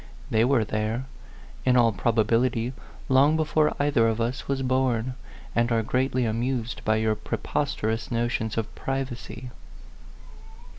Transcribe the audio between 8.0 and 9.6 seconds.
notions of privacy."